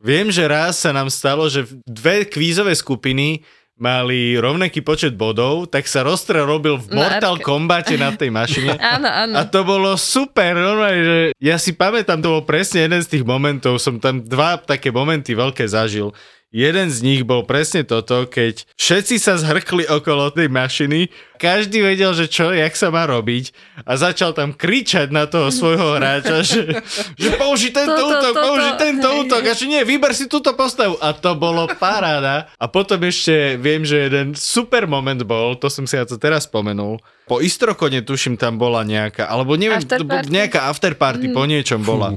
[0.00, 3.44] viem, že raz sa nám stalo, že dve kvízové skupiny
[3.78, 8.28] mali rovnaký počet bodov, tak sa rozstra robil v Na Mortal arke- Kombate na tej
[8.28, 8.74] mašine.
[8.94, 9.34] Áno, áno.
[9.34, 13.24] A to bolo super, normálne, že ja si pamätám, to bol presne jeden z tých
[13.24, 16.10] momentov, som tam dva také momenty veľké zažil.
[16.48, 22.16] Jeden z nich bol presne toto, keď všetci sa zhrkli okolo tej mašiny, každý vedel,
[22.16, 23.52] že čo, jak sa má robiť
[23.84, 26.80] a začal tam kričať na toho svojho hráča, že,
[27.20, 28.40] že použi tento Toto, útok, toto.
[28.40, 30.96] použi tento Hej, útok a že nie, vyber si túto postavu.
[31.04, 32.48] A to bolo paráda.
[32.56, 36.48] A potom ešte viem, že jeden super moment bol, to som si ja to teraz
[36.48, 36.96] spomenul,
[37.28, 40.32] po Istrokone tuším tam bola nejaká, alebo neviem, Afterparty?
[40.32, 42.16] nejaká afterparty po niečom bola.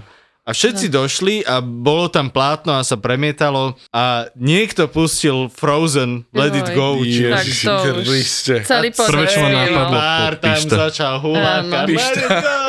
[0.52, 6.52] A všetci došli a bolo tam plátno a sa premietalo a niekto pustil Frozen Let
[6.52, 6.76] It.
[6.76, 7.00] Go.
[7.00, 7.68] Ježiši.
[8.04, 8.56] Kriste.
[8.68, 11.88] Celý Prvé, napadlo, Pár tam začal hulákať.
[11.88, 11.96] Áno.
[11.96, 12.60] Let it go!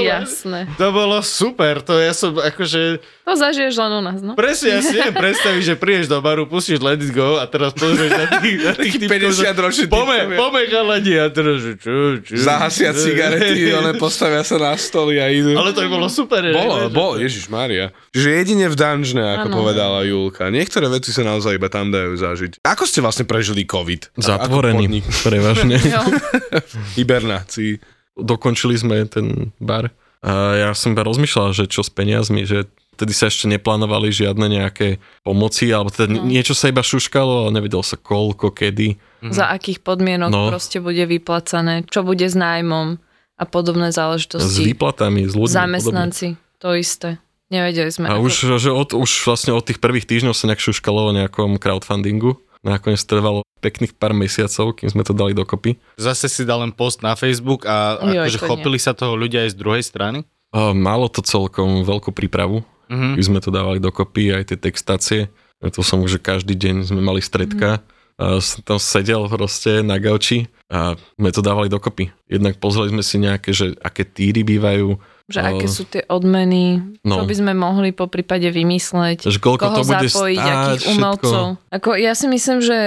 [0.14, 0.70] Jasné.
[0.78, 4.38] To bolo super, to ja som akože To zažiješ len u nás, no.
[4.38, 7.74] Presne, ja si neviem predstaviť, že prídeš do baru, pustíš Let It Go a teraz
[7.74, 11.72] pozrieš na tých, na tých typkov, že 50 ročný Pome, pome chalani a teraz, že
[11.74, 11.90] čo,
[12.22, 12.38] čo.
[12.38, 15.52] Zahasia cigarety, one postavia sa na stoly a idú.
[15.52, 16.38] Ale to by bolo super.
[16.40, 17.88] že- Bolo, bolo, Ježiš Maria.
[18.10, 19.56] Čiže jedine v dungeone, ako Áno.
[19.56, 20.48] povedala Julka.
[20.48, 22.60] Niektoré veci sa naozaj iba tam dajú zažiť.
[22.62, 24.12] Ako ste vlastne prežili COVID?
[24.14, 25.80] Zatvorený, prevažne.
[26.96, 27.80] Hibernácii.
[28.12, 29.88] Dokončili sme ten bar
[30.20, 34.44] a ja som iba rozmýšľal, že čo s peniazmi, že vtedy sa ešte neplánovali žiadne
[34.50, 34.88] nejaké
[35.22, 36.20] pomoci, alebo teda No.
[36.22, 39.00] niečo sa iba šuškalo, ale nevedel sa koľko, kedy.
[39.24, 40.52] Za akých podmienok No.
[40.52, 43.00] proste bude vyplacané, čo bude s nájmom
[43.34, 44.60] a podobné S záležitosti.
[44.66, 45.56] výplatami, s ľuďmi.
[45.56, 46.28] a podobne.
[46.60, 47.16] To isté.
[47.48, 48.06] Nevedeli sme.
[48.06, 51.16] A ako- už, že od, už vlastne od tých prvých týždňov sa nejak šuškalo o
[51.16, 52.38] nejakom crowdfundingu.
[52.60, 55.80] Nakoniec trvalo pekných pár mesiacov, kým sme to dali dokopy.
[55.96, 58.48] Zase si dal len post na Facebook a Joj, akože to nie.
[58.48, 60.18] chopili sa toho ľudia aj z druhej strany.
[60.50, 63.16] A malo to celkom veľkú prípravu, Mhm.
[63.16, 65.20] keď sme to dávali dokopy, aj tie textácie.
[65.62, 67.80] To som už, že každý deň sme mali stredka.
[68.16, 72.12] A som tam sedel proste na gauči a sme to dávali dokopy.
[72.26, 77.22] Jednak pozreli sme si nejaké, že aké týry bývajú, že aké sú tie odmeny, no.
[77.22, 80.82] čo by sme mohli po prípade vymysleť, že koľko koho to bude zapojiť, stáť, akých
[80.82, 80.92] všetko.
[80.98, 81.44] umelcov.
[81.70, 82.78] Ako, ja si myslím, že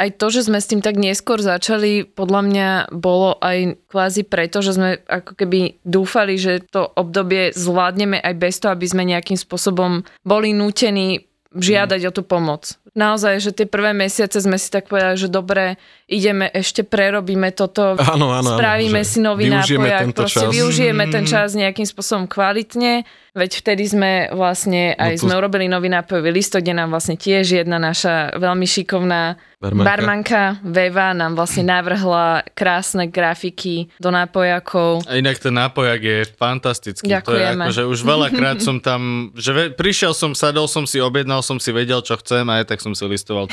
[0.00, 4.64] aj to, že sme s tým tak neskôr začali, podľa mňa bolo aj kvázi preto,
[4.64, 9.36] že sme ako keby dúfali, že to obdobie zvládneme aj bez toho, aby sme nejakým
[9.36, 12.79] spôsobom boli nútení žiadať o tú pomoc.
[12.90, 17.94] Naozaj, že tie prvé mesiace sme si tak povedali, že dobre, ideme, ešte prerobíme toto,
[17.94, 20.50] Áno, áno, áno, spravíme že si nový využijeme nápoj, tento proste čas.
[20.50, 25.70] využijeme ten čas nejakým spôsobom kvalitne Veď vtedy sme vlastne, aj No tu- sme urobili
[25.70, 29.84] nový nápojový listok, kde nám vlastne tiež jedna naša veľmi šikovná Barmanka.
[29.92, 35.04] barmanka Veva nám vlastne navrhla krásne grafiky do nápojakov.
[35.04, 37.04] A inak ten nápojak je fantastický.
[37.04, 37.64] To je Ďakujeme.
[37.68, 41.60] ako, že už veľakrát som tam, že ve, prišiel som, sadol som si, objednal som
[41.60, 43.52] si, vedel, čo chcem a aj tak som si listoval.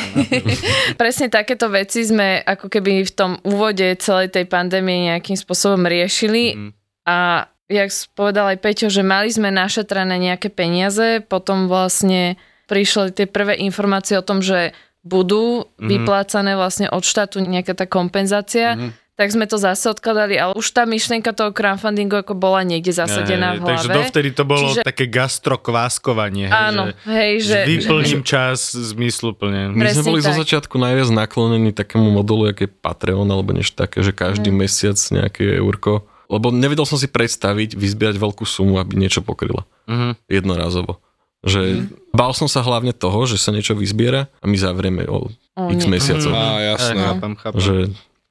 [1.01, 6.55] Presne takéto veci sme ako keby v tom úvode celej tej pandémie nejakým spôsobom riešili
[6.55, 6.69] Mhm.
[7.03, 7.17] a
[7.67, 13.59] jak povedal aj Peťo, že mali sme našetrené nejaké peniaze, potom vlastne prišli tie prvé
[13.59, 14.71] informácie o tom, že
[15.07, 15.87] budú Mhm.
[15.87, 18.89] vyplácané vlastne od štátu nejaká tá kompenzácia, Mhm.
[19.15, 23.55] tak sme to zase odkladali, ale už tá myšlienka toho crowdfundingu ako bola niekde zasadená
[23.55, 23.71] v Hej, hlave.
[23.73, 25.05] Takže dovtedy to bolo Čiže- také
[25.57, 26.45] gastrokváskovanie.
[26.45, 27.59] hej, Áno, že, hej, že, že...
[27.67, 29.73] vyplním čas zmysluplne.
[29.73, 30.39] My sme Presne boli zo tak.
[30.39, 34.57] začiatku najviac naklonení takému modelu, aké je Patreon, alebo niečo také, že každý Mhm.
[34.57, 36.05] mesiac nejaké eurko.
[36.27, 39.63] Lebo nevedel som si predstaviť vyzbierať veľkú sumu, aby niečo pokryla.
[39.87, 40.27] Mhm.
[40.27, 40.99] Jednorazovo.
[41.39, 45.61] Že bál som sa hlavne toho, že sa niečo vyzbiera a my zavrieme o O,
[45.67, 45.91] x nie.
[45.91, 46.29] mesiacov.
[46.29, 47.01] Á, Hej, jasné.
[47.03, 47.59] chápam, chápam.
[47.59, 47.75] Že,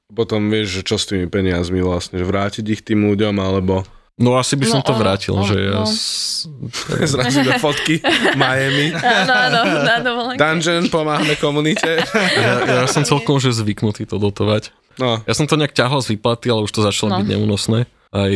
[0.09, 3.83] Potom vieš, že čo s tými peniazmi vlastne, že vrátiť ich tým ľuďom, alebo
[4.15, 5.73] no asi by som No, to vrátil, ono- že ja...
[5.73, 5.83] no.
[5.83, 6.47] s-
[7.11, 7.99] zrazu do fotky
[8.33, 8.95] Miami.
[9.19, 10.39] Áno, áno, na dovolenke.
[10.39, 11.99] Dungeon, pomáhame komunite.
[12.37, 14.71] Ja, ja som celkom že zvyknutý to dotovať.
[14.95, 17.17] No, Ja som to nejak ťahal z výplaty, ale už to začalo No.
[17.19, 17.79] byť neúnosné.
[18.07, 18.33] Aj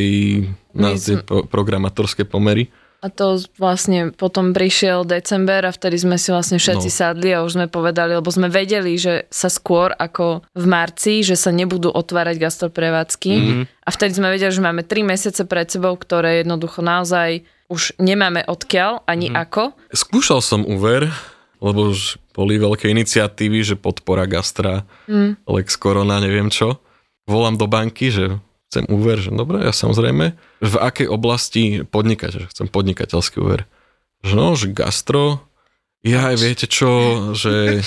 [0.75, 2.67] na tie pro- programátorské pomery.
[3.01, 6.97] A to vlastne potom prišiel december a vtedy sme si vlastne všetci No.
[7.01, 11.33] sadli a už sme povedali, lebo sme vedeli, že sa skôr ako v marci, že
[11.33, 13.31] sa nebudú otvárať gastroprevádzky.
[13.33, 13.41] Mhm.
[13.41, 13.65] Mm-hmm.
[13.81, 17.41] A vtedy sme vedeli, že máme 3 mesiace pred sebou, ktoré jednoducho naozaj
[17.73, 19.43] už nemáme odkiaľ ani mm-hmm.
[19.49, 19.63] ako.
[19.89, 21.09] Skúšal som úver,
[21.57, 25.41] lebo už boli veľké iniciatívy, že podpora gastra, Mm.
[25.49, 26.79] Lex Corona, neviem čo.
[27.25, 28.37] Volám do banky, že
[28.71, 30.31] chcem úver, že dobre, ja samozrejme.
[30.63, 33.67] V akej oblasti podnikať, že chcem podnikateľský úver.
[34.23, 35.43] Že no, že gastro,
[36.01, 36.89] ja aj viete čo,
[37.37, 37.83] že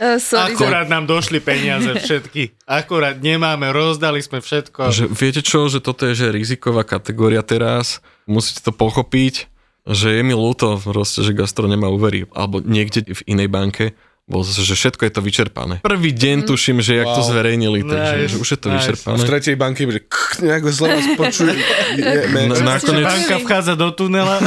[0.00, 0.56] Uh, sorry.
[0.56, 2.58] Akurát nám došli peniaze všetky.
[2.66, 4.90] Akurát nemáme, rozdali sme všetko.
[4.90, 9.46] že viete čo, že toto je že riziková kategória teraz, musíte to pochopiť,
[9.86, 13.84] že je mi ľúto proste, že gastro nemá úvery, alebo niekde v inej banke,
[14.32, 15.74] bol zase, že všetko je to vyčerpané.
[15.78, 17.28] Prvý deň tuším, že jak to Wow.
[17.28, 18.76] zverejnili, takže Nice, že už je to nice.
[18.80, 19.14] vyčerpané.
[19.14, 21.52] v tretej banky, že kk, nejak zle vás počuje.
[22.48, 24.40] Na- nakoniec- Banka vchádza do tunela.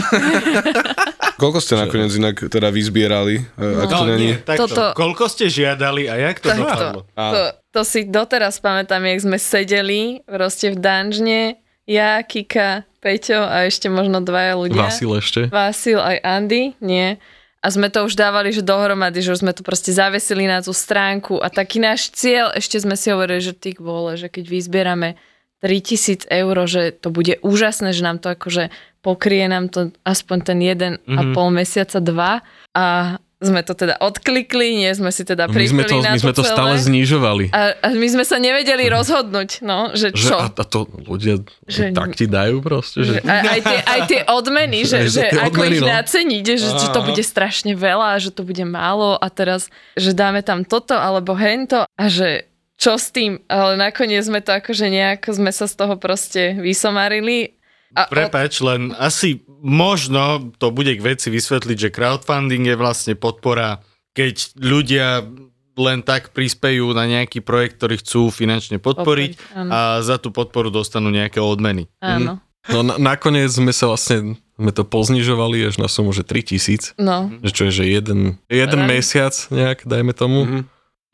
[1.36, 3.44] Koľko ste nakoniec inak teda vyzbierali?
[3.54, 4.26] No, ak to No, není?
[4.26, 4.66] nie, takto.
[4.66, 6.64] Toto- Koľko ste žiadali a jak to Takto.
[6.64, 7.00] dopadlo?
[7.14, 11.42] To, to si doteraz pamätám, jak sme sedeli proste v danžne,
[11.84, 14.80] ja, Kika, Peťo a ešte možno dvaja ľudia.
[14.82, 15.46] Vasil ešte.
[15.48, 17.20] Vasil aj Andy, nie.
[17.66, 20.70] A sme to už dávali, že dohromady, že už sme to proste zavesili na tú
[20.70, 25.18] stránku a taký náš cieľ, ešte sme si hovorili, že ty vole, že keď vyzbierame
[25.66, 28.70] 3000 eur, že to bude úžasné, že nám to akože
[29.02, 31.18] pokrie nám to aspoň ten jeden mm-hmm.
[31.18, 31.34] a Mhm.
[31.34, 32.32] pol mesiaca, dva
[32.78, 36.32] a sme to teda odklikli, nie sme si teda My sme to, na my sme
[36.32, 36.56] to celé.
[36.56, 37.46] stále znižovali.
[37.52, 40.36] A, a my sme sa nevedeli rozhodnúť, no, že Že, čo.
[40.36, 43.80] a, a to ľudia Že- že, tak ti dajú proste, že, Že aj, aj, tie,
[43.84, 45.88] aj tie odmeny, že, Aj že tie ako odmeny, ich no.
[45.92, 50.40] naceniť, že, že to bude strašne veľa, že to bude málo a teraz, že dáme
[50.40, 55.32] tam toto alebo hento a že čo s tým, ale nakoniec sme to akože nejako
[55.32, 57.56] sme sa z toho proste vysomarili.
[57.96, 63.80] A Prepač, len asi možno to bude k veci vysvetliť, že crowdfunding je vlastne podpora,
[64.12, 65.24] keď ľudia
[65.76, 69.70] len tak prispejú na nejaký projekt, ktorý chcú finančne podporiť Podporiť, áno.
[69.72, 71.92] a za tú podporu dostanú nejaké odmeny.
[72.00, 72.40] áno.
[72.72, 77.28] no na, nakoniec sme sa vlastne, sme to poznižovali až na sumu, že 3000, No,
[77.44, 80.40] že čo je, že jeden, jeden mesiac nejak, dajme tomu.
[80.48, 80.62] Mhm.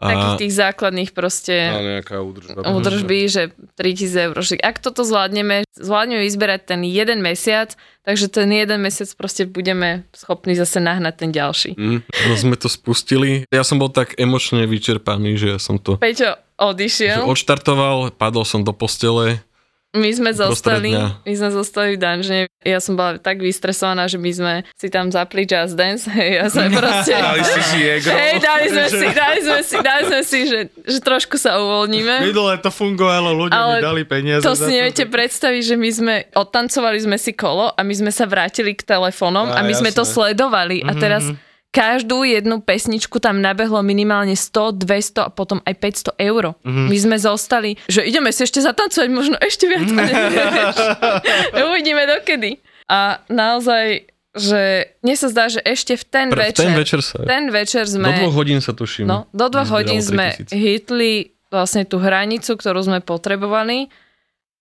[0.01, 1.53] Takých tých základných proste
[2.01, 2.65] nejaká údržba.
[2.65, 3.41] údržby, že
[3.77, 4.35] 3000 eur.
[4.41, 10.09] Že Ak toto zvládneme, zvládneme vyzberať ten jeden mesiac, takže ten jeden mesiac proste budeme
[10.17, 11.77] schopní zase nahnať ten ďalší.
[11.77, 11.99] Mhm.
[12.01, 13.45] no, sme to spustili.
[13.53, 18.45] Ja som bol tak emočne vyčerpaný, že ja som to Peťo že odišiel, odštartoval, padol
[18.45, 19.41] som do postele.
[19.91, 20.95] My sme zostali,
[21.27, 22.39] my sme zostali v danžne.
[22.63, 26.07] Ja som bola tak vystresovaná, že my sme si tam zapli Just Dance.
[26.31, 27.11] Ja som proste...
[27.11, 28.15] Dali ste si jegro.
[28.15, 32.23] Hej, dali sme si, dali sme si, dali sme si že, že trošku sa uvoľníme.
[32.23, 34.43] Minulé to fungovalo, ľudia Ale mi dali peniaze.
[34.47, 38.23] To si neviete predstaviť, že my sme odtancovali sme si kolo a my sme sa
[38.23, 40.15] vrátili k telefónom a, Á, my sme to jasné.
[40.15, 41.27] sledovali a teraz
[41.71, 45.75] každú jednu pesničku tam nabehlo minimálne 100, 200 a potom aj
[46.19, 46.53] 500 eur.
[46.67, 49.87] My sme zostali, že ideme si ešte zatancovať, možno ešte viac.
[51.71, 52.59] Uvidíme dokedy.
[52.91, 54.03] A naozaj,
[54.35, 57.17] že mne sa zdá, že ešte v ten Pre, v večer, ten večer sa...
[57.23, 58.11] ten večer Do sme...
[58.19, 59.07] dvoch hodín sa tuším.
[59.07, 60.51] No, do dvoch hodín sme 3000.
[60.51, 63.87] hitli vlastne tú hranicu, ktorú sme potrebovali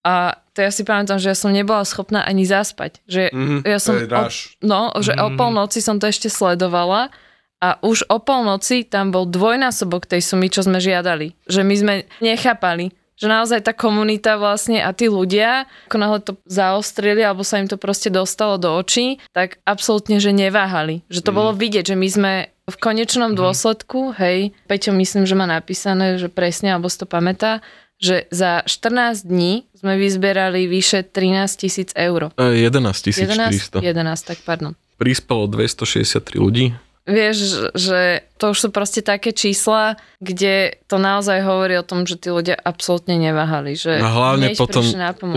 [0.01, 3.05] A to ja si pamätám, že ja som nebola schopná ani zaspať.
[3.05, 4.25] Že Mhm, ja som o,
[4.65, 5.37] no, že o Mhm.
[5.37, 7.13] polnoci som to ešte sledovala
[7.61, 11.37] a už o polnoci tam bol dvojnásobok tej sumy, čo sme žiadali.
[11.45, 16.33] Že my sme nechápali, že naozaj tá komunita vlastne a tí ľudia, ako náhle to
[16.49, 21.05] zaostrili alebo sa im to proste dostalo do očí, tak absolútne, že neváhali.
[21.13, 22.33] Že to bolo vidieť, že my sme
[22.65, 27.61] v konečnom dôsledku, hej, Peťo myslím, že má napísané, že presne, alebo si to pamätá,
[28.01, 32.33] že za 14 dní sme vyzberali vyše 13 tisíc eur.
[32.35, 33.85] E, 11 400.
[33.85, 34.73] 11, 11, tak pardon.
[34.97, 36.73] Prispelo 263 ľudí.
[37.03, 37.37] Vieš,
[37.73, 42.29] že to už sú proste také čísla, kde to naozaj hovorí o tom, že tí
[42.29, 43.73] ľudia absolútne neváhali.
[43.73, 44.85] Že A hlavne potom,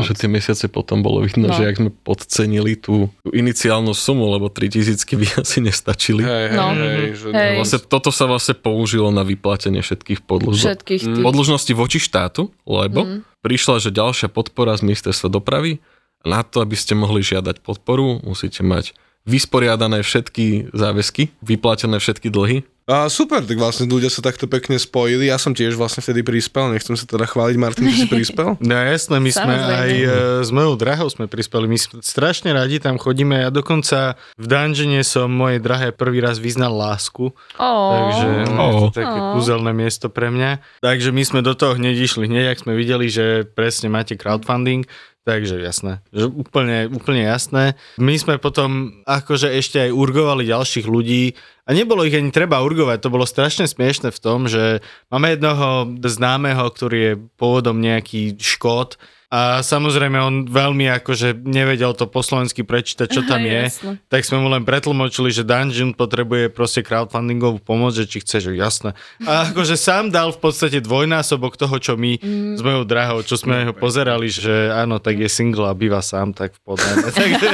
[0.04, 1.56] že tie mesiace potom bolo vidno, No.
[1.56, 6.22] že ak sme podcenili tú, tú iniciálnu sumu, lebo 3000 by asi nestačili.
[6.22, 6.76] Hej, No.
[6.76, 7.56] hej, že Hej.
[7.58, 10.68] Vlastne, toto sa vlastne použilo na vyplatenie všetkých podlžností.
[10.68, 11.24] Všetkých tých.
[11.24, 13.20] podlžnosti voči štátu, lebo Mm.
[13.40, 15.80] prišla, že ďalšia podpora z ministerstva dopravy.
[16.24, 22.68] Na to, aby ste mohli žiadať podporu, musíte mať vysporiadané všetky záväzky, vyplatené všetky dlhy.
[22.84, 25.32] A super, tak vlastne ľudia sa takto pekne spojili.
[25.32, 28.60] Ja som tiež vlastne vtedy prispel, nechcem sa teda chváliť, Martin, že si prispel.
[28.60, 30.08] No jasné, my sme aj e,
[30.44, 35.00] s mojou drahou sme prispeli, my sme strašne radi tam chodíme, ja dokonca v dungeone
[35.08, 39.40] som mojej drahé prvý raz vyznal lásku, Ó, takže no, je to také Ó.
[39.40, 40.84] kúzelné miesto pre mňa.
[40.84, 44.84] Takže my sme do toho hneď išli, hneď ak sme videli, že presne máte crowdfunding,
[45.24, 47.80] Takže jasné, že úplne, úplne jasné.
[47.96, 53.00] My sme potom akože ešte aj urgovali ďalších ľudí a nebolo ich ani treba urgovať,
[53.00, 59.00] to bolo strašne smiešne v tom, že máme jednoho známeho, ktorý je pôvodom nejaký škód
[59.34, 63.66] a samozrejme on veľmi akože nevedel to po slovensky prečítať, čo tam je,
[64.06, 68.52] tak sme mu len pretlmočili, že Dungeon potrebuje proste crowdfundingovú pomoc, že či chce, že
[68.54, 68.94] jasné.
[69.26, 72.56] A akože sám dal v podstate dvojnásobok toho, čo my Mm.
[72.56, 76.30] s mojou drahou, čo sme ho pozerali, že áno, tak je single a býva sám,
[76.30, 76.92] tak v podľa.
[77.18, 77.50] Takže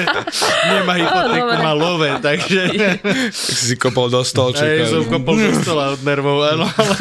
[0.67, 2.99] nemá hypotéku, má love, takže Tak
[3.31, 4.83] si si kopol do aj stolčeka.
[4.89, 6.65] som kopol do stola od nervov, áno.
[6.67, 6.95] Ale,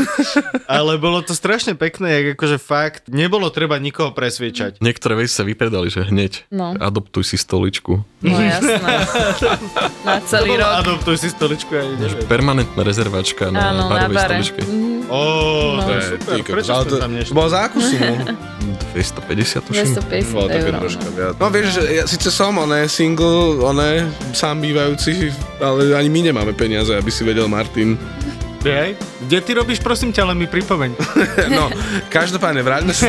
[0.68, 4.67] ale bolo to strašne pekné, jak akože fakt, nebolo treba nikoho presviečať.
[4.78, 6.72] Niektoré veci sa vypredali, že hneď No.
[6.74, 8.04] adoptuj si stoličku.
[8.20, 8.76] No jasné.
[10.02, 10.70] Na celý rok.
[10.78, 12.22] Adoptuj si stoličku a ideš.
[12.24, 14.28] Permanentná rezervačka na Áno, na barovej bare.
[14.36, 14.60] stoličke.
[14.62, 14.86] Mhm.
[15.08, 15.20] Ó,
[15.74, 15.82] No.
[15.82, 17.32] to je super, prečo to- tam To nešli?
[17.32, 18.14] bolo za akú sumu?
[18.90, 19.88] 250 tuším.
[19.96, 21.34] 250 Bolo také troška viac.
[21.34, 26.52] No vieš, že ja síce som, oné, single, oné, sám bývajúci, ale ani my nemáme
[26.52, 27.96] peniaze, aby si vedel Martin.
[28.60, 28.98] Hej?
[29.22, 30.90] Kde ty robíš, prosím ťa, len mi pripomeň.
[31.48, 31.70] No,
[32.08, 33.08] každopádne, vráťme sa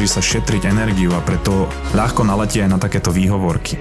[0.00, 3.76] snaží sa šetriť energiu a preto ľahko naletí aj na takéto výhovorky.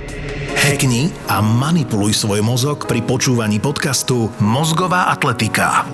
[0.52, 5.88] Hackni a manipuluj svoj mozog pri počúvaní podcastu Mozgová atletika.